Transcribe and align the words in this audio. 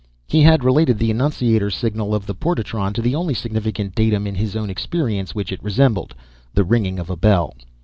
He 0.25 0.41
had 0.41 0.63
related 0.63 0.97
the 0.97 1.11
annunciator 1.11 1.69
signal 1.69 2.15
of 2.15 2.25
the 2.25 2.33
portatron 2.33 2.91
to 2.93 3.03
the 3.03 3.13
only 3.13 3.35
significant 3.35 3.93
datum 3.93 4.25
in 4.25 4.33
his 4.33 4.55
own 4.55 4.67
experience 4.71 5.35
which 5.35 5.51
it 5.51 5.61
resembled, 5.63 6.15
the 6.55 6.63
ringing 6.63 6.97
of 6.97 7.11
a 7.11 7.15
bell. 7.15 7.53